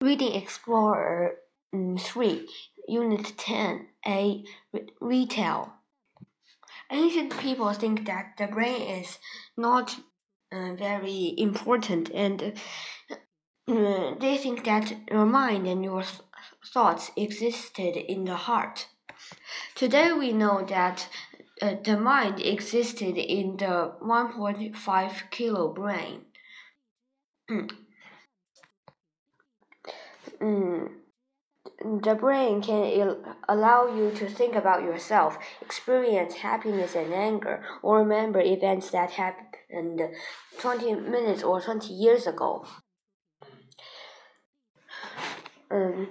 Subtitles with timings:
[0.00, 1.36] Reading Explorer
[1.74, 2.48] mm, 3,
[2.88, 4.44] Unit 10, A.
[5.00, 5.72] Retail.
[6.90, 9.18] Ancient people think that the brain is
[9.56, 9.96] not
[10.52, 12.58] uh, very important and
[13.10, 16.20] uh, they think that your mind and your th
[16.72, 18.88] thoughts existed in the heart.
[19.74, 21.08] Today we know that
[21.62, 26.26] uh, the mind existed in the 1.5 kilo brain.
[30.44, 30.88] Mm,
[32.02, 33.16] the brain can
[33.48, 40.02] allow you to think about yourself, experience happiness and anger, or remember events that happened
[40.58, 42.66] 20 minutes or 20 years ago.
[45.70, 46.08] Um,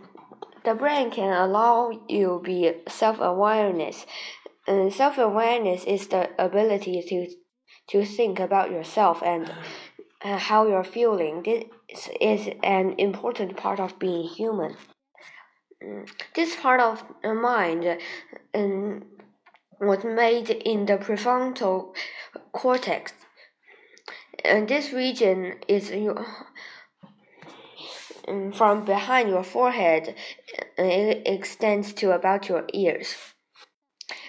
[0.66, 4.06] the brain can allow you be self-awareness.
[4.68, 7.28] Um, self-awareness is the ability to
[7.90, 9.52] to think about yourself and
[10.24, 11.44] uh, how you're feeling.
[11.44, 11.66] This
[12.20, 14.76] is an important part of being human.
[15.84, 17.98] Mm, this part of the mind
[18.54, 19.04] um,
[19.80, 21.96] was made in the prefrontal
[22.52, 23.14] cortex.
[24.44, 25.92] And this region is
[28.28, 30.16] um, from behind your forehead.
[30.78, 33.16] It extends to about your ears.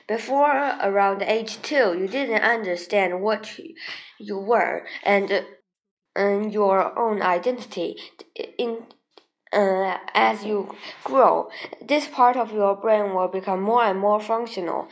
[0.06, 3.58] Before around age two, you didn't understand what
[4.18, 5.46] you were, and
[6.14, 7.96] and your own identity.
[8.58, 8.82] In
[9.52, 11.48] uh, as you grow,
[11.80, 14.88] this part of your brain will become more and more functional,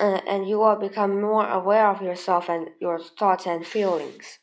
[0.00, 4.38] uh, and you will become more aware of yourself and your thoughts and feelings.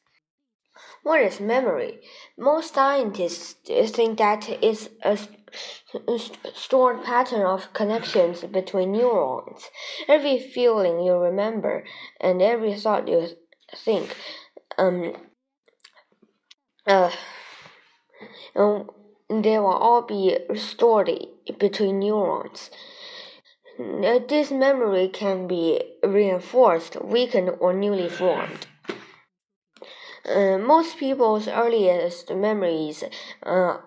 [1.04, 2.02] What is memory?
[2.38, 3.56] Most scientists
[3.92, 5.18] think that it's a
[6.54, 9.70] stored pattern of connections between neurons.
[10.08, 11.86] Every feeling you remember
[12.20, 13.28] and every thought you
[13.76, 14.16] think
[14.78, 15.16] um,
[16.88, 17.12] uh,
[18.56, 18.90] um,
[19.30, 21.12] they will all be stored
[21.60, 22.70] between neurons.
[23.78, 28.66] This memory can be reinforced, weakened, or newly formed.
[30.28, 33.04] Uh, most people's earliest memories
[33.44, 33.78] uh,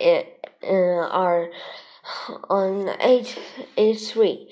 [0.00, 0.22] uh,
[0.62, 1.48] are
[2.50, 3.38] on age
[3.76, 4.50] age three.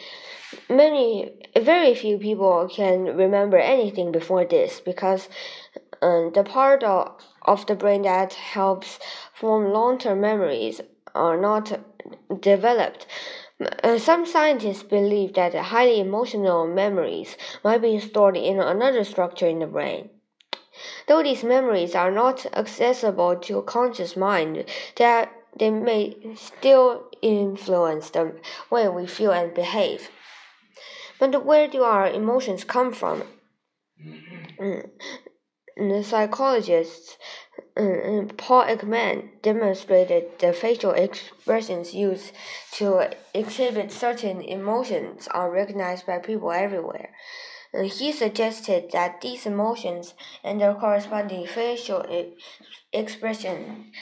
[0.70, 5.28] Many, very few people can remember anything before this because
[6.00, 8.98] um, the part of, of the brain that helps
[9.32, 10.80] form long-term memories
[11.14, 11.80] are not
[12.40, 13.06] developed.
[13.82, 19.60] Uh, some scientists believe that highly emotional memories might be stored in another structure in
[19.60, 20.10] the brain.
[21.06, 24.64] Though these memories are not accessible to a conscious mind,
[24.96, 28.34] that they may still influence the
[28.70, 30.10] way we feel and behave.
[31.20, 33.22] But where do our emotions come from?
[35.76, 37.18] The psychologist
[37.76, 42.32] mm, Paul Ekman demonstrated the facial expressions used
[42.72, 47.10] to exhibit certain emotions are recognized by people everywhere.
[47.82, 50.14] He suggested that these emotions
[50.44, 52.06] and their corresponding facial
[52.92, 53.92] expressions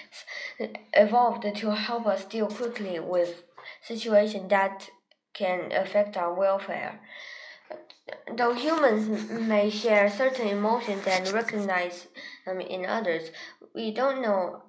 [0.93, 3.45] evolved to help us deal quickly with
[3.81, 4.91] situations that
[5.33, 7.01] can affect our welfare.
[8.37, 12.07] Though humans may share certain emotions and recognize
[12.47, 13.31] them in others,
[13.75, 14.63] we don't know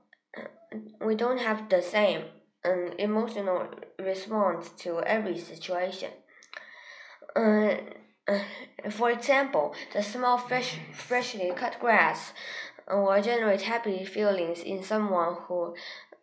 [1.01, 2.23] we don't have the same
[2.65, 3.67] um, emotional
[3.99, 6.09] response to every situation.
[7.35, 7.75] Uh,
[8.27, 8.39] uh,
[8.89, 12.33] for example, the small fresh, freshly cut grass
[12.89, 15.75] will generate happy feelings in someone who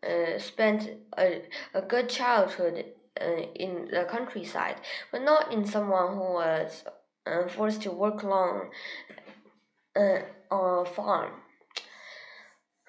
[0.03, 1.43] uh, spent a,
[1.75, 2.87] a good childhood
[3.21, 4.77] uh, in the countryside,
[5.13, 6.85] but not in someone who was
[7.27, 8.71] uh, forced to work long
[9.97, 10.19] uh,
[10.51, 11.33] on a farm.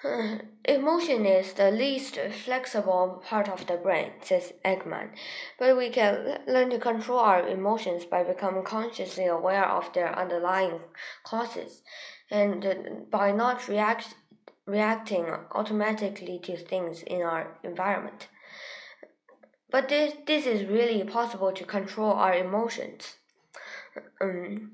[0.66, 5.12] Emotion is the least flexible part of the brain, says Ekman,
[5.60, 10.80] but we can learn to control our emotions by becoming consciously aware of their underlying
[11.24, 11.84] causes
[12.32, 12.66] and
[13.12, 14.16] by not react,
[14.66, 18.28] reacting automatically to things in our environment.
[19.70, 23.18] But this, this is really possible to control our emotions.
[24.22, 24.72] Um,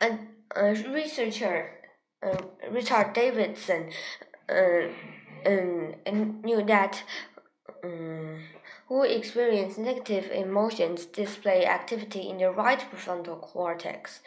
[0.00, 0.18] a,
[0.54, 1.70] a researcher,
[2.22, 2.36] uh,
[2.70, 3.90] Richard Davidson,
[4.48, 4.88] uh,
[5.46, 5.94] um,
[6.42, 7.02] knew that
[7.84, 8.38] um,
[8.88, 14.20] who experience negative emotions display activity in the right prefrontal cortex.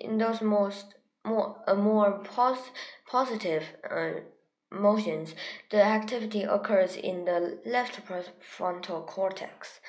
[0.00, 0.94] In those most
[1.24, 2.70] more uh, more pos-
[3.06, 4.10] positive uh,
[4.70, 5.34] emotions,
[5.70, 9.80] the activity occurs in the left prefrontal cortex.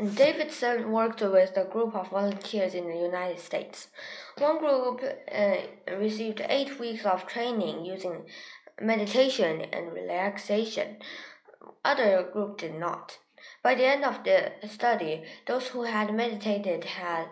[0.00, 3.88] Davidson worked with a group of volunteers in the United States.
[4.38, 5.56] One group uh,
[5.98, 8.24] received eight weeks of training using
[8.80, 10.96] meditation and relaxation.
[11.84, 13.18] Other group did not.
[13.62, 17.28] By the end of the study, those who had meditated had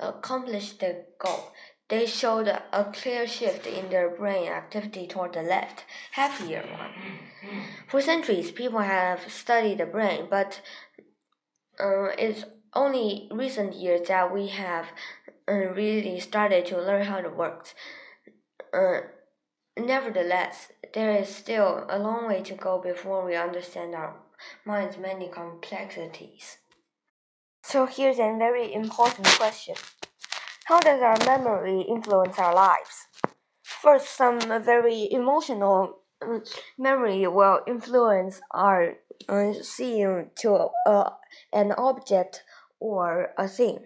[0.00, 1.52] accomplished the goal.
[1.88, 7.60] They showed a clear shift in their brain activity toward the left, happier one.
[7.86, 10.60] For centuries, people have studied the brain, but
[11.80, 12.44] uh, it's
[12.74, 14.86] only recent years that we have
[15.48, 17.74] uh, really started to learn how it works.
[18.72, 19.00] Uh,
[19.78, 24.16] nevertheless, there is still a long way to go before we understand our
[24.64, 26.58] mind's many complexities.
[27.62, 29.74] So here's a very important question.
[30.66, 33.06] How does our memory influence our lives?
[33.62, 36.42] First, some very emotional um,
[36.78, 38.94] memory will influence our
[39.28, 39.52] uh,
[40.36, 41.10] to uh,
[41.52, 42.42] an object
[42.80, 43.80] or a thing.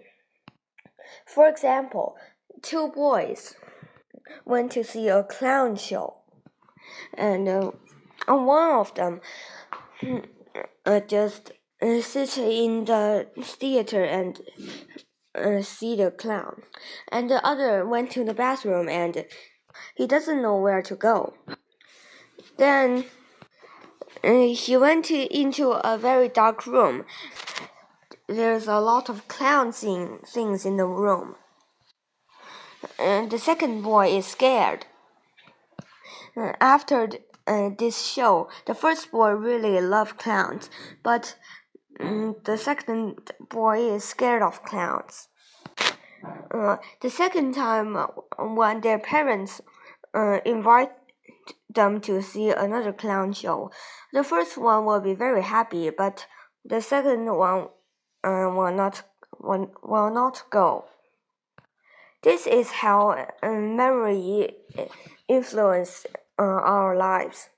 [1.25, 2.15] For example,
[2.61, 3.55] two boys
[4.45, 6.17] went to see a clown show,
[7.13, 7.71] and uh,
[8.27, 9.21] one of them
[10.85, 11.51] uh, just
[11.81, 14.39] uh, sit in the theater and
[15.35, 16.63] uh, see the clown,
[17.11, 19.25] and the other went to the bathroom and
[19.95, 21.33] he doesn't know where to go.
[22.57, 23.05] Then
[24.23, 27.05] he went to, into a very dark room.
[28.27, 31.35] There's a lot of clown things in the room.
[32.97, 34.85] And the second boy is scared.
[36.35, 37.09] Uh, after
[37.45, 40.69] uh, this show, the first boy really loved clowns,
[41.03, 41.35] but
[41.99, 45.27] um, the second boy is scared of clowns.
[46.53, 48.07] Uh, the second time, uh,
[48.39, 49.61] when their parents
[50.13, 50.91] uh, invite
[51.69, 53.71] them to see another clown show,
[54.13, 56.25] the first one will be very happy, but
[56.63, 57.67] the second one
[58.23, 59.03] uh, will not
[59.39, 60.85] will, will not go.
[62.23, 64.51] This is how memory
[65.27, 66.05] influences
[66.37, 67.49] uh, our lives.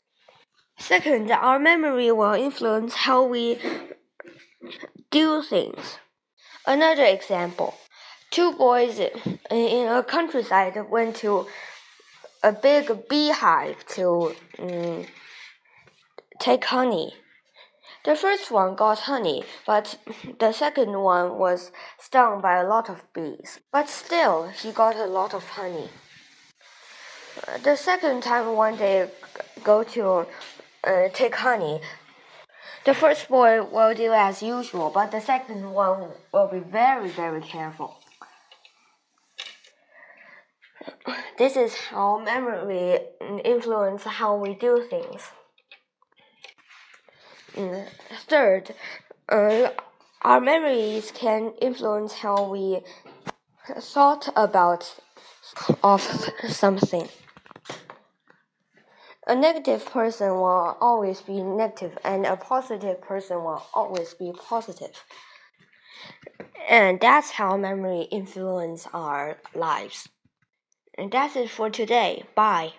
[0.78, 3.60] Second, our memory will influence how we
[5.12, 6.00] do things.
[6.66, 7.76] Another example
[8.34, 9.00] two boys
[9.52, 11.46] in a countryside went to
[12.44, 15.06] a big beehive to um,
[16.40, 17.14] take honey.
[18.04, 19.98] The first one got honey, but
[20.40, 23.60] the second one was stung by a lot of bees.
[23.72, 25.90] But still, he got a lot of honey.
[27.64, 29.10] The second time when they
[29.64, 30.28] go to
[30.84, 31.80] uh, take honey,
[32.84, 37.42] the first boy will do as usual, but the second one will be very, very
[37.42, 38.03] careful.
[41.38, 43.00] This is how memory
[43.44, 45.32] influences how we do things.
[47.56, 47.88] Mm,
[48.28, 48.76] third,
[49.30, 49.70] uh,
[50.22, 52.82] our memories can influence how we
[53.80, 54.96] thought about
[55.84, 56.02] of
[56.48, 57.10] something.
[59.26, 65.04] A negative person will always be negative, and a positive person will always be positive.
[66.70, 70.10] And that's how memory influences our lives.
[70.98, 72.24] And that's it for today.
[72.36, 72.74] Bye.